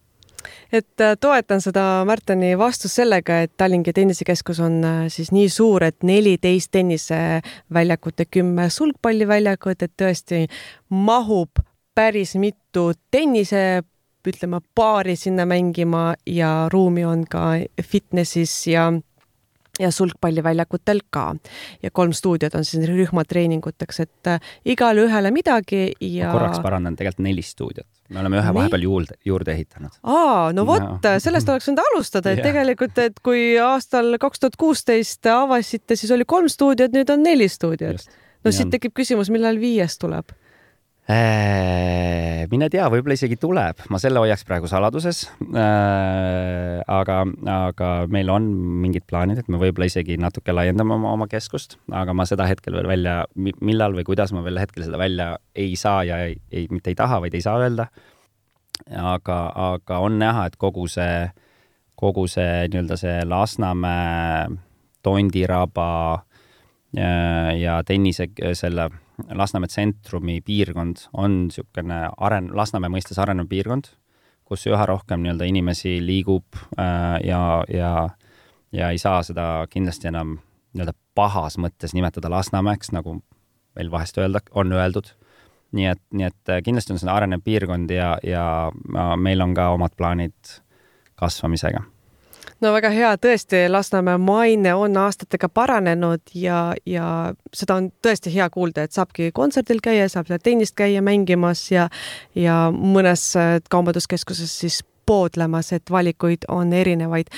[0.72, 5.84] et äh, toetan seda Märteni vastust sellega, et Tallinki tennisekeskus on äh, siis nii suur,
[5.84, 10.46] et neliteist tenniseväljakut ja kümme sulgpalliväljakut, et tõesti
[10.88, 11.62] mahub
[11.94, 13.82] päris mitu tennise
[14.30, 17.50] ütleme, paari sinna mängima ja ruumi on ka
[17.82, 18.90] fitnessis ja
[19.78, 21.36] ja sulgpalliväljakutel ka.
[21.82, 26.32] ja kolm stuudiot on siis rühmatreeninguteks, et äh, igale ühele midagi ja.
[26.32, 27.86] korraks parandan, tegelikult neli stuudiot.
[28.08, 30.00] me oleme ühe vahepeal juurde, juurde ehitanud.
[30.02, 32.48] aa, no vot, sellest oleks võinud alustada, et ja.
[32.50, 37.48] tegelikult, et kui aastal kaks tuhat kuusteist avasite, siis oli kolm stuudiot, nüüd on neli
[37.48, 38.10] stuudiot.
[38.44, 40.34] no siit tekib küsimus, millal viies tuleb
[41.08, 45.22] mine tea, võib-olla isegi tuleb, ma selle hoiaks praegu saladuses.
[45.48, 48.48] Äh, aga, aga meil on
[48.82, 52.76] mingid plaanid, et me võib-olla isegi natuke laiendame oma, oma keskust, aga ma seda hetkel
[52.76, 56.68] veel välja, millal või kuidas ma veel hetkel seda välja ei saa ja ei, ei,
[56.72, 57.88] mitte ei taha, vaid ei saa öelda.
[58.92, 59.40] aga,
[59.72, 61.26] aga on näha, et kogu see,
[61.96, 64.48] kogu see nii-öelda see Lasnamäe,
[65.02, 65.90] Tondiraba
[66.92, 68.90] ja, äh, ja tennise selle
[69.34, 73.90] Lasnamäe tsentrumi piirkond on niisugune aren-, Lasnamäe mõistes arenev piirkond,
[74.46, 77.40] kus üha rohkem nii-öelda inimesi liigub äh, ja,
[77.72, 77.92] ja,
[78.72, 80.38] ja ei saa seda kindlasti enam
[80.72, 83.18] nii-öelda pahas mõttes nimetada Lasnamäeks, nagu
[83.78, 85.12] meil vahest öelda, on öeldud.
[85.72, 88.70] nii et, nii et äh, kindlasti on see arenev piirkond ja, ja
[89.16, 90.58] meil on ka omad plaanid
[91.18, 91.82] kasvamisega
[92.60, 97.06] no väga hea, tõesti, Lasnamäe maine on aastatega paranenud ja, ja
[97.54, 101.88] seda on tõesti hea kuulda, et saabki kontserdil käia, saab seal tennist käia mängimas ja,
[102.34, 103.30] ja mõnes
[103.70, 107.32] kaubanduskeskuses siis poodlemas, et valikuid on erinevaid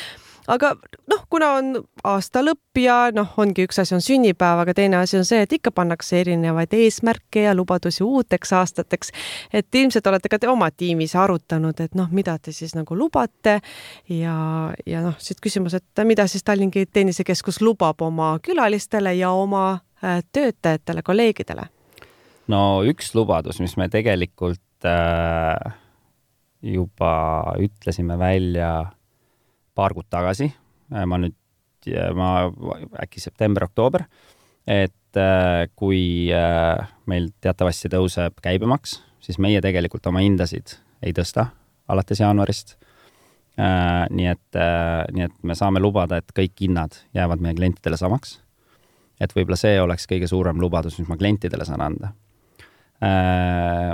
[0.50, 0.72] aga
[1.10, 1.70] noh, kuna on
[2.04, 5.52] aasta lõpp ja noh, ongi üks asi on sünnipäev, aga teine asi on see, et
[5.56, 9.12] ikka pannakse erinevaid eesmärke ja lubadusi uuteks aastateks.
[9.52, 13.60] et ilmselt olete ka te oma tiimis arutanud, et noh, mida te siis nagu lubate
[14.08, 14.36] ja,
[14.86, 20.22] ja noh, siit küsimus, et mida siis Tallinki tennisekeskus lubab oma külalistele ja oma äh,
[20.32, 21.68] töötajatele, kolleegidele?
[22.50, 25.76] no üks lubadus, mis me tegelikult äh,
[26.62, 27.12] juba
[27.60, 28.90] ütlesime välja
[29.74, 30.50] paar kuud tagasi,
[30.94, 31.36] äh, ma nüüd,
[32.16, 32.30] ma
[33.00, 34.04] äkki september-oktoober,
[34.68, 36.02] et äh, kui
[36.34, 41.50] äh, meil teatavasti tõuseb käibemaks, siis meie tegelikult oma hindasid ei tõsta
[41.90, 42.76] alates jaanuarist.
[43.60, 44.56] nii et,
[45.12, 48.38] nii et me saame lubada, et kõik hinnad jäävad meie klientidele samaks.
[49.20, 52.12] et võib-olla see oleks kõige suurem lubadus, mis ma klientidele saan anda.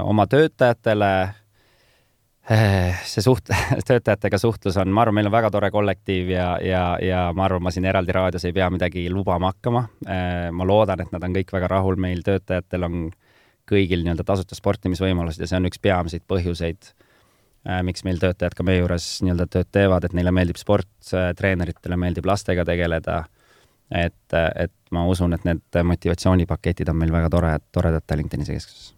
[0.05, 1.11] oma töötajatele
[3.11, 3.50] see suht-,
[3.88, 7.64] töötajatega suhtlus on, ma arvan, meil on väga tore kollektiiv ja, ja, ja ma arvan,
[7.66, 9.87] ma siin eraldi raadios ei pea midagi lubama hakkama.
[10.06, 13.09] Eh, ma loodan, et nad on kõik väga rahul, meil töötajatel on
[13.66, 16.92] kõigil nii-öelda tasuta sportimisvõimalused ja see on üks peamiseid põhjuseid,
[17.66, 21.98] eh, miks meil töötajad ka meie juures nii-öelda tööd teevad, et neile meeldib sport, treeneritele
[21.98, 23.24] meeldib lastega tegeleda.
[23.90, 28.94] et, et ma usun, et need motivatsioonipaketid on meil väga toredad, toredad Tallinna tennisekeskuses.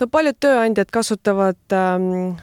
[0.00, 2.36] no paljud tööandjad kasutavad ähm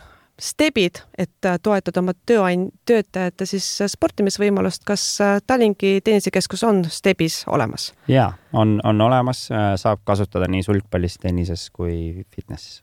[0.43, 4.84] stebid, et äh, toetada oma tööan-, töötajate siis äh, sportimisvõimalust.
[4.88, 7.91] kas äh, Tallinki tennisekeskus on stebis olemas?
[8.08, 9.47] jaa, on, on olemas,
[9.79, 12.82] saab kasutada nii sulgpallis, tennises kui fitnessis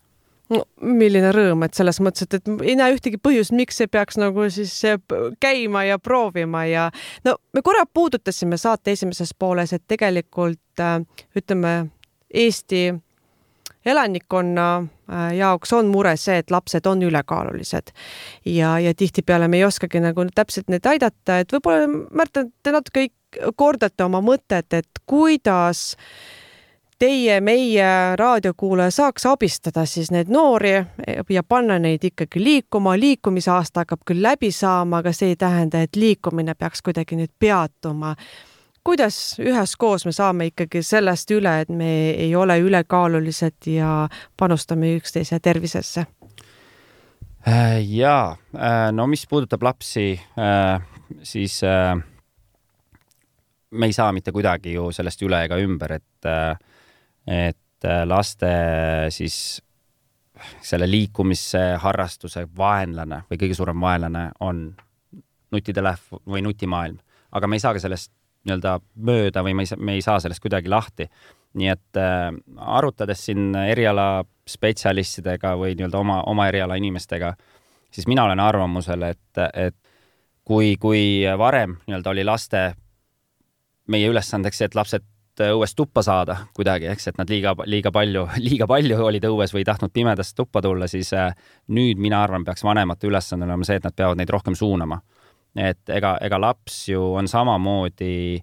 [0.50, 4.18] no milline rõõm, et selles mõttes, et, et ei näe ühtegi põhjust, miks ei peaks
[4.18, 4.72] nagu siis
[5.40, 6.88] käima ja proovima ja
[7.28, 10.84] no me korra puudutasime saate esimeses pooles, et tegelikult
[11.36, 11.74] ütleme,
[12.30, 12.92] Eesti
[13.86, 17.94] elanikkonna äh, jaoks on mure see, et lapsed on ülekaalulised.
[18.44, 23.08] ja, ja tihtipeale me ei oskagi nagu täpselt neid aidata, et võib-olla, Märt, te natuke
[23.56, 25.96] kordate oma mõtet, et kuidas
[27.00, 30.74] teie, meie raadiokuulaja saaks abistada siis neid noori
[31.30, 32.98] ja panna neid ikkagi liikuma.
[32.98, 38.14] liikumisaasta hakkab küll läbi saama, aga see ei tähenda, et liikumine peaks kuidagi nüüd peatuma
[38.90, 45.38] kuidas üheskoos me saame ikkagi sellest üle, et me ei ole ülekaalulised ja panustame üksteise
[45.38, 46.06] tervisesse?
[47.46, 50.82] Äh, jaa, äh, no mis puudutab lapsi, äh,
[51.22, 51.60] siis
[53.70, 56.30] me ei saa mitte kuidagi ju sellest üle ega ümber, et,
[57.30, 58.54] et laste
[59.14, 59.36] siis
[60.66, 64.64] selle liikumise harrastuse vaenlane või kõige suurem vaenlane on
[65.54, 66.98] nutitelefon või nutimaailm,
[67.30, 68.10] aga me ei saa ka sellest
[68.46, 71.08] nii-öelda mööda või me ei, me ei saa sellest kuidagi lahti.
[71.54, 77.34] nii et äh, arutades siin eriala spetsialistidega või nii-öelda oma, oma eriala inimestega,
[77.90, 79.76] siis mina olen arvamusel, et, et
[80.44, 82.72] kui, kui varem nii-öelda oli laste,
[83.90, 85.06] meie ülesandeks see, et lapsed
[85.40, 89.64] õuest tuppa saada kuidagi, eks, et nad liiga, liiga palju, liiga palju olid õues või
[89.64, 91.32] ei tahtnud pimedast tuppa tulla, siis äh,
[91.74, 95.00] nüüd mina arvan, peaks vanemate ülesanne olema see, et nad peavad neid rohkem suunama
[95.56, 98.38] et ega, ega laps ju on samamoodi,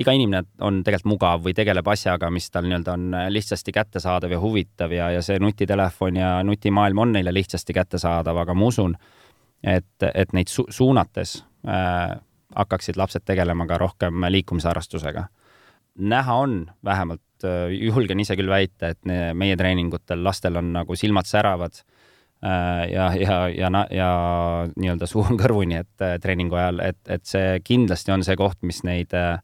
[0.00, 4.40] iga inimene on tegelikult mugav või tegeleb asjaga, mis tal nii-öelda on lihtsasti kättesaadav ja
[4.42, 8.96] huvitav ja, ja see nutitelefon ja nutimaailm on neile lihtsasti kättesaadav, aga ma usun,
[9.62, 12.16] et, et neid su suunates äh,
[12.56, 15.28] hakkaksid lapsed tegelema ka rohkem liikumisharrastusega.
[15.98, 21.26] näha on vähemalt, äh, julgen ise küll väita, et meie treeningutel lastel on nagu silmad
[21.26, 21.99] säravad Äh,
[22.42, 24.10] ja, ja, ja, ja
[24.76, 28.60] nii-öelda suu on kõrvuni, et äh, treeningu ajal, et, et see kindlasti on see koht,
[28.66, 29.40] mis neid äh,,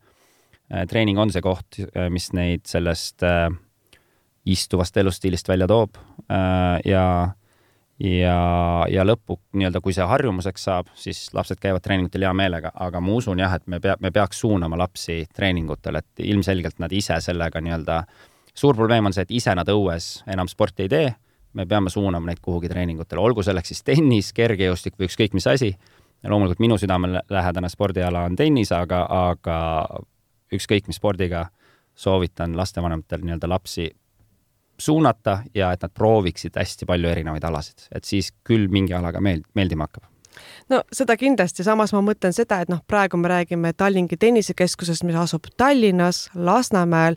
[0.90, 1.78] treening on see koht,
[2.10, 3.50] mis neid sellest äh,
[4.46, 5.98] istuvast elustiilist välja toob.
[6.30, 7.04] Äh, ja,
[8.00, 8.38] ja,
[8.90, 13.18] ja lõpu nii-öelda, kui see harjumuseks saab, siis lapsed käivad treeningutel hea meelega, aga ma
[13.18, 17.60] usun jah, et me pea, me peaks suunama lapsi treeningutel, et ilmselgelt nad ise sellega
[17.60, 18.00] nii-öelda,
[18.56, 21.14] suur probleem on see, et ise nad õues enam sporti ei tee
[21.56, 25.76] me peame suunama neid kuhugi treeningutele, olgu selleks siis tennis, kergejõustik või ükskõik mis asi.
[26.26, 29.58] loomulikult minu südamelähedane spordiala on tennis, aga, aga
[30.52, 31.46] ükskõik mis spordiga
[31.94, 33.90] soovitan lastevanematel nii-öelda lapsi
[34.78, 39.48] suunata ja et nad prooviksid hästi palju erinevaid alasid, et siis küll mingi alaga meeld-,
[39.54, 40.04] meeldima hakkab
[40.68, 45.18] no seda kindlasti, samas ma mõtlen seda, et noh, praegu me räägime Tallinki tennisekeskusest, mis
[45.18, 47.16] asub Tallinnas, Lasnamäel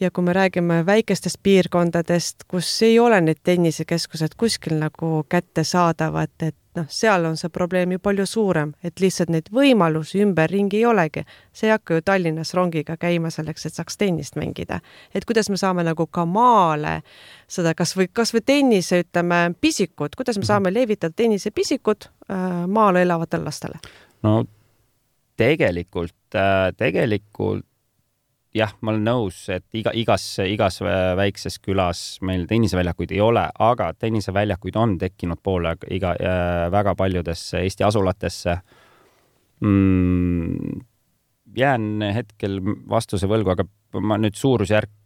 [0.00, 6.56] ja kui me räägime väikestest piirkondadest, kus ei ole need tennisekeskused kuskil nagu kättesaadavad, et
[6.76, 11.24] noh, seal on see probleem ju palju suurem, et lihtsalt neid võimalusi ümberringi ei olegi.
[11.52, 14.80] see ei hakka ju Tallinnas rongiga käima selleks, et saaks tennist mängida.
[15.14, 17.02] et kuidas me saame nagu ka maale
[17.48, 23.78] seda kasvõi, kasvõi tennise, ütleme, pisikut, kuidas me saame levitada tennisepisikut äh, maal elavatele lastele?
[24.22, 24.44] no
[25.36, 27.66] tegelikult, äh, tegelikult
[28.56, 30.80] jah, ma olen nõus, et iga, igas, igas
[31.18, 37.62] väikses külas meil tenniseväljakuid ei ole, aga tenniseväljakuid on tekkinud poole iga äh,, väga paljudesse
[37.64, 38.56] Eesti asulatesse
[39.64, 40.82] mm,.
[41.56, 42.60] jään hetkel
[42.90, 43.66] vastuse võlgu, aga
[44.00, 44.98] ma nüüd suurusjärk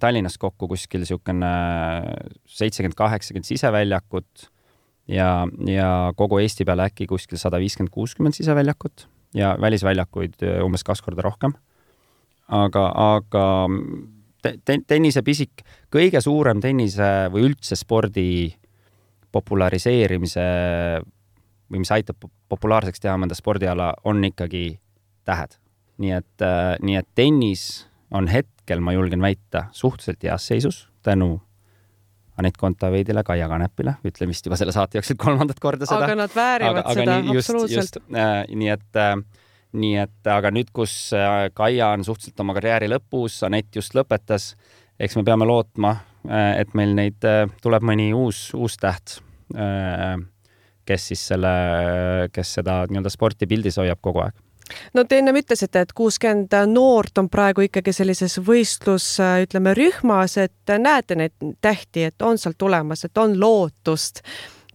[0.00, 1.48] Tallinnas kokku kuskil niisugune
[2.46, 4.46] seitsekümmend, kaheksakümmend siseväljakut
[5.10, 11.02] ja, ja kogu Eesti peale äkki kuskil sada viiskümmend, kuuskümmend siseväljakut ja välisväljakuid umbes kaks
[11.02, 11.58] korda rohkem
[12.48, 12.84] aga,
[13.16, 13.46] aga
[14.42, 18.54] te, tennisepisik, kõige suurem tennise või üldse spordi
[19.34, 20.46] populariseerimise
[21.72, 24.78] või mis aitab populaarseks teha mõnda spordiala, on ikkagi
[25.24, 25.58] tähed.
[25.98, 26.44] nii et,
[26.82, 31.40] nii et tennis on hetkel, ma julgen väita, suhteliselt heas seisus tänu
[32.38, 36.02] Anett Kontaveidile, Kaia Kanepile, ütlen vist juba selle saate jooksul kolmandat korda seda.
[36.02, 37.98] aga nad väärivad aga, seda absoluutselt.
[38.10, 39.12] Äh, nii et äh,
[39.74, 44.52] nii et aga nüüd, kus äh, Kaia on suhteliselt oma karjääri lõpus, Anett just lõpetas,
[45.00, 45.96] eks me peame lootma,
[46.28, 49.18] äh, et meil neid äh, tuleb mõni uus, uus täht,
[50.88, 51.50] kes siis selle,
[52.32, 54.40] kes seda nii-öelda sporti pildis hoiab kogu aeg.
[54.96, 59.06] No te ennem ütlesite, et kuuskümmend noort on praegu ikkagi sellises võistlus,
[59.44, 64.24] ütleme, rühmas, et näete neid tähti, et on sealt tulemas, et on lootust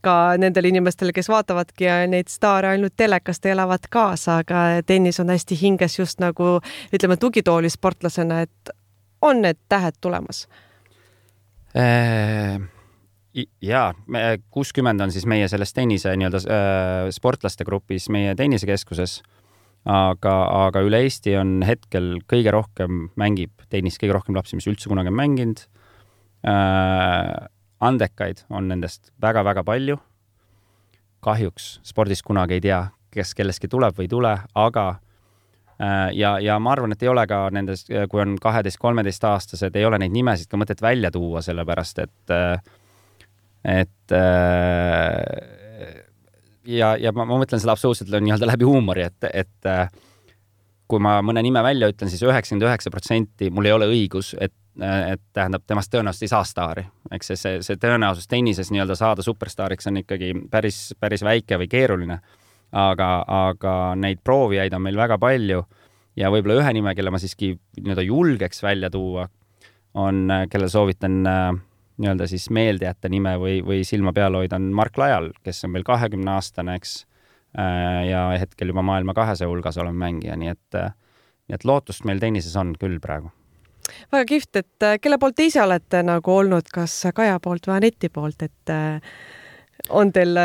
[0.01, 5.29] ka nendele inimestele, kes vaatavadki neid staare ainult telekast ja elavad kaasa, aga tennis on
[5.29, 6.57] hästi hinges just nagu
[6.93, 8.75] ütleme, tugitoolisportlasena, et
[9.21, 10.47] on need tähed tulemas
[11.75, 12.59] äh...?
[13.61, 13.93] jaa,
[14.51, 19.21] kuuskümmend on siis meie selles tennise nii-öelda äh, sportlaste grupis meie tennisekeskuses.
[19.85, 20.33] aga,
[20.65, 25.13] aga üle Eesti on hetkel kõige rohkem mängib tennist, kõige rohkem lapsi, mis üldse kunagi
[25.13, 25.63] on mänginud
[26.47, 27.47] äh,.
[27.79, 29.97] Andekaid on nendest väga-väga palju.
[31.19, 32.79] kahjuks spordis kunagi ei tea,
[33.11, 34.85] kes kellestki tuleb või ei tule, aga
[35.81, 39.99] äh, ja, ja ma arvan, et ei ole ka nendes, kui on kaheteist-kolmeteistaastased, ei ole
[39.99, 42.61] neid nimesid ka mõtet välja tuua, sellepärast et, äh,
[43.83, 45.23] et äh,
[46.63, 49.99] ja, ja ma, ma mõtlen seda absoluutselt nii-öelda läbi huumori, et, et
[50.89, 54.33] kui ma mõne nime välja ütlen siis, siis üheksakümmend üheksa protsenti mul ei ole õigus,
[54.39, 56.85] et, et tähendab, temast tõenäoliselt ei saa staari.
[57.11, 61.67] eks see, see, see tõenäosus tennises nii-öelda saada superstaariks on ikkagi päris, päris väike või
[61.71, 62.19] keeruline.
[62.71, 65.63] aga, aga neid proovijaid on meil väga palju
[66.15, 69.27] ja võib-olla ühe nime, kelle ma siiski nii-öelda julgeks välja tuua,
[69.93, 74.97] on, kellele soovitan nii-öelda siis meelde jätta nime või, või silma peal hoida, on Mark
[74.97, 76.99] Lajal, kes on meil kahekümne aastane, eks
[77.57, 80.91] Äh, ja hetkel juba maailma kahesaja hulgas olen mängija, nii et, äh,
[81.49, 83.31] nii et lootust meil tennises on küll praegu.
[84.11, 87.79] Väga kihvt, et äh, kelle poolt te ise olete nagu olnud, kas Kaja poolt või
[87.79, 88.73] Aneti poolt, et
[89.95, 90.37] on teil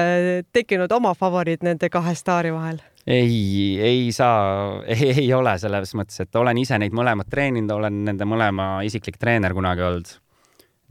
[0.55, 2.81] tekkinud oma favoriit nende kahe staari vahel?
[3.07, 8.25] ei, ei saa, ei ole selles mõttes, et olen ise neid mõlemat treeninud, olen nende
[8.29, 10.15] mõlema isiklik treener kunagi olnud.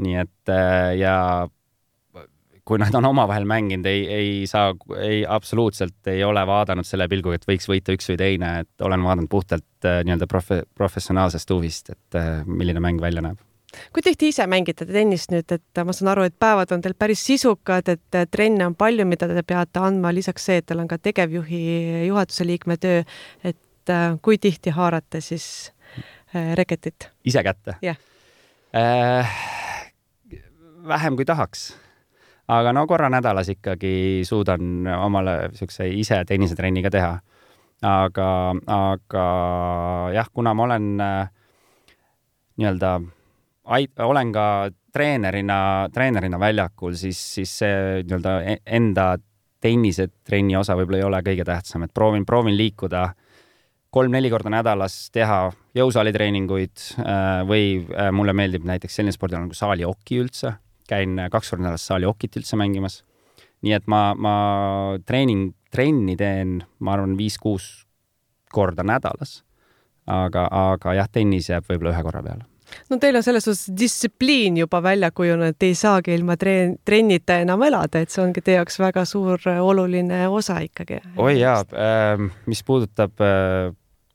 [0.04, 0.54] nii et
[1.00, 1.16] ja
[2.66, 7.36] kui nad on omavahel mänginud, ei, ei saa, ei absoluutselt ei ole vaadanud selle pilguga,
[7.40, 11.92] et võiks võita üks või teine, et olen vaadanud puhtalt äh, nii-öelda profe-, professionaalsest huvist,
[11.92, 13.42] et äh, milline mäng välja näeb
[13.90, 17.24] kui tihti ise mängite tennist nüüd, et ma saan aru, et päevad on teil päris
[17.26, 21.00] sisukad, et trenne on palju, mida te peate andma, lisaks see, et teil on ka
[21.02, 21.62] tegevjuhi,
[22.06, 23.02] juhatuse liikme töö,
[23.42, 25.48] et äh, kui tihti haarate siis
[26.34, 27.10] reketit?
[27.26, 27.80] ise kätte?
[27.82, 28.10] jah yeah..
[28.74, 29.34] Äh,
[30.88, 31.74] vähem kui tahaks
[32.48, 37.14] aga no korra nädalas ikkagi suudan omale niisuguse ise tennisetrenni ka teha.
[37.84, 38.28] aga,
[38.72, 39.26] aga
[40.16, 41.28] jah, kuna ma olen äh,
[42.56, 42.92] nii-öelda,
[44.06, 44.46] olen ka
[44.94, 49.18] treenerina, treenerina väljakul, siis, siis see nii-öelda e-, enda
[49.64, 53.10] tennisetrenni osa võib-olla ei ole kõige tähtsam, et proovin, proovin liikuda
[53.94, 60.24] kolm-neli korda nädalas teha jõusaalitreeninguid äh, või äh, mulle meeldib näiteks selline spordiala nagu saalioki
[60.24, 60.56] üldse
[60.90, 63.04] käin kaks korda nädalas saali okit üldse mängimas.
[63.64, 64.36] nii et ma, ma
[65.08, 67.86] treening, trenni teen, ma arvan, viis-kuus
[68.54, 69.44] korda nädalas.
[70.08, 72.44] aga, aga jah, tennis jääb võib-olla ühe korra peale
[72.90, 77.38] no teil on selles suhtes distsipliin juba välja kujunenud, et ei saagi ilma treen-, trennita
[77.44, 81.00] enam elada, et see ongi teie jaoks väga suur oluline osa ikkagi.
[81.18, 83.72] oi jaa äh,, mis puudutab äh,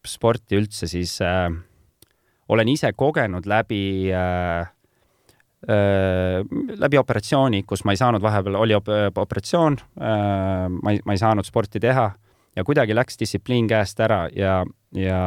[0.07, 1.49] sporti üldse, siis äh,
[2.49, 4.78] olen ise kogenud läbi äh, Äh,
[5.67, 8.89] läbi operatsiooni, kus ma ei saanud, vahepeal oli op
[9.19, 12.13] operatsioon, äh, ma ei, ma ei saanud sporti teha
[12.57, 14.61] ja kuidagi läks distsipliin käest ära ja,
[14.95, 15.23] ja,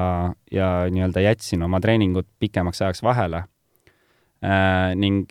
[0.52, 3.44] ja nii-öelda jätsin oma treeningud pikemaks ajaks vahele.
[4.42, 5.28] Äh, ning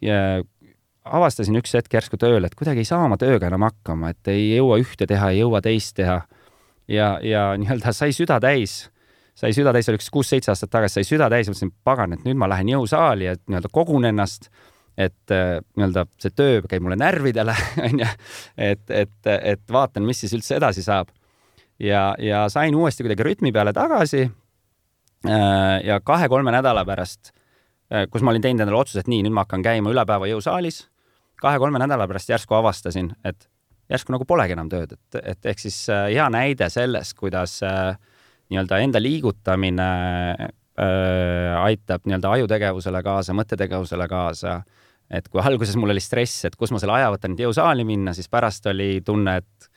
[1.05, 4.51] avastasin üks hetk järsku tööl, et kuidagi ei saa oma tööga enam hakkama, et ei
[4.53, 6.20] jõua ühte teha, ei jõua teist teha.
[6.88, 8.82] ja, ja nii-öelda sai süda täis
[9.40, 12.36] sai süda täis, oli üks kuus-seitse aastat tagasi, sai süda täis, mõtlesin, pagan, et nüüd
[12.40, 14.51] ma lähen jõusaali, et nii-öelda kogun ennast
[15.01, 17.55] et äh, nii-öelda see töö käib mulle närvidele,
[17.88, 18.09] onju,
[18.59, 21.12] et, et, et vaatan, mis siis üldse edasi saab.
[21.80, 24.26] ja, ja sain uuesti kuidagi rütmi peale tagasi.
[25.28, 27.32] Äh, ja kahe-kolme nädala pärast,
[27.92, 30.28] äh, kus ma olin teinud endale otsuse, et nii, nüüd ma hakkan käima üle päeva
[30.30, 30.86] jõusaalis.
[31.40, 33.48] kahe-kolme nädala pärast järsku avastasin, et
[33.88, 37.55] järsku nagu polegi enam tööd, et, et ehk siis hea näide sellest, kuidas
[38.53, 39.86] nii-öelda enda liigutamine
[41.61, 44.59] aitab nii-öelda ajutegevusele kaasa, mõttetegevusele kaasa
[45.11, 48.14] et kui alguses mul oli stress, et kus ma selle aja võtan, et jõusaali minna,
[48.16, 49.70] siis pärast oli tunne, et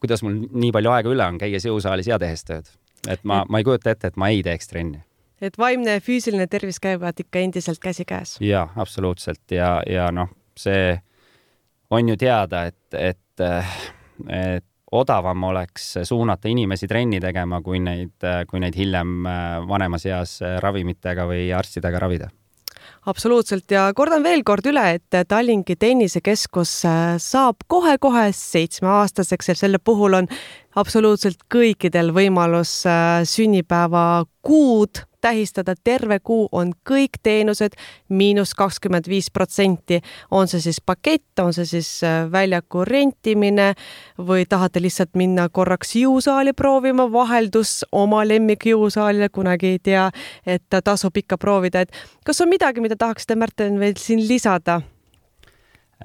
[0.00, 2.70] kuidas mul nii palju aega üle on, käies jõusaalis ja tehes tööd.
[3.08, 5.02] et ma, ma ei kujuta ette, et ma ei teeks trenni.
[5.40, 8.38] et vaimne ja füüsiline tervis käivad ikka endiselt käsikäes?
[8.40, 10.96] jaa, absoluutselt ja, ja noh, see
[11.90, 13.46] on ju teada, et, et,
[14.28, 19.24] et odavam oleks suunata inimesi trenni tegema, kui neid, kui neid hiljem
[19.68, 22.30] vanemas eas ravimitega või arstidega ravida
[23.06, 23.70] absoluutselt.
[23.70, 30.18] Ja kordan veel kord üle, et Tallinki tennisekeskus äh, saab kohe-kohe seitsmeaastaseks ja selle puhul
[30.20, 30.30] on
[30.78, 37.76] absoluutselt kõikidel võimalus äh, sünnipäevakuud tähistada, terve kuu on kõik teenused
[38.08, 40.00] miinus kakskümmend viis protsenti.
[40.30, 43.74] on see siis pakett, on see siis äh, väljaku rentimine
[44.18, 50.10] või tahate lihtsalt minna korraks jõusaali proovima, vaheldus oma lemmikjõusaalile, kunagi ei tea,
[50.46, 51.92] et tasub ikka proovida, et
[52.24, 54.80] kas on midagi, mida tahaksite, Märten, veel siin lisada?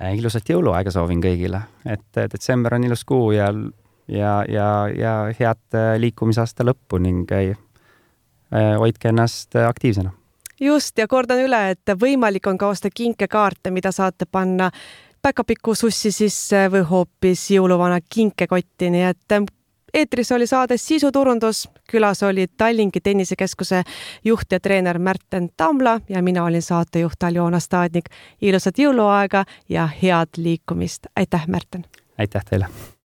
[0.02, 3.50] Äh, ilusat jõuluaega soovin kõigile, et detsember on ilus kuu ja
[4.08, 7.54] ja, ja, ja head äh, liikumisaasta lõppu ning äh,
[8.80, 10.12] hoidke ennast äh, aktiivsena.
[10.60, 14.72] just ja kordan üle, et võimalik on ka osta kinkekaarte, mida saate panna
[15.22, 19.38] päkapiku sussi sisse või hoopis jõuluvana kinkekotti, nii et
[19.94, 23.84] eetris oli saade Sisuturundus, külas oli Tallinki tennisekeskuse
[24.24, 28.10] juht ja treener Märten Tamla ja mina olin saatejuht Aljona Staadnik.
[28.42, 31.86] ilusat jõuluaega ja head liikumist, aitäh, Märten!
[32.18, 32.68] aitäh teile!